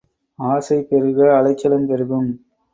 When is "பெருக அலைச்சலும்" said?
0.81-1.87